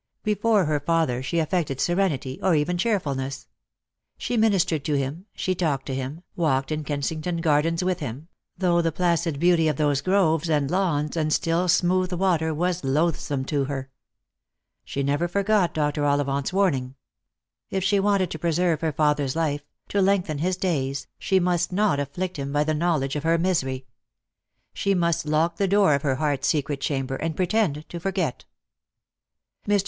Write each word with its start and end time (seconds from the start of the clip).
Before 0.23 0.65
her 0.65 0.79
father 0.79 1.21
she 1.21 1.37
affected 1.37 1.79
serenity, 1.79 2.39
or 2.41 2.55
even 2.55 2.75
cheerfulness. 2.75 3.47
She 4.17 4.35
ministered 4.35 4.83
to 4.85 4.95
him, 4.97 5.27
she 5.35 5.53
talked 5.53 5.85
to 5.85 5.93
him, 5.93 6.23
walked 6.35 6.71
in 6.71 6.83
Kensington 6.83 7.37
Gardens 7.37 7.83
with 7.83 7.99
him; 7.99 8.27
though 8.57 8.81
the 8.81 8.91
placid 8.91 9.39
beauty 9.39 9.67
of 9.67 9.75
those 9.75 10.01
groves 10.01 10.49
and 10.49 10.71
lawns 10.71 11.15
and 11.15 11.31
still 11.31 11.67
smooth 11.67 12.11
water 12.13 12.51
was 12.51 12.83
loathsome 12.83 13.45
to 13.45 13.65
her. 13.65 13.91
She 14.83 15.03
never 15.03 15.27
forgot 15.27 15.71
Dr. 15.75 16.03
Ollivant's 16.03 16.51
warning: 16.51 16.95
if 17.69 17.83
she 17.83 17.99
wanted 17.99 18.31
to 18.31 18.39
preserve 18.39 18.81
her 18.81 18.91
father's 18.91 19.35
life, 19.35 19.61
to 19.89 20.01
lengthen 20.01 20.39
his 20.39 20.57
days, 20.57 21.05
she 21.19 21.39
must 21.39 21.71
not 21.71 21.99
afflict 21.99 22.37
him 22.37 22.51
by 22.51 22.63
the 22.63 22.73
knowledge 22.73 23.15
of 23.15 23.21
her 23.21 23.37
misery. 23.37 23.85
She 24.73 24.95
must 24.95 25.27
lock 25.27 25.57
the 25.57 25.67
door 25.67 25.93
of 25.93 26.01
her 26.01 26.15
heart's 26.15 26.47
secret 26.47 26.81
chamber, 26.81 27.17
and 27.17 27.35
pretend 27.35 27.87
to 27.87 27.99
forget. 27.99 28.45
Mr. 29.67 29.79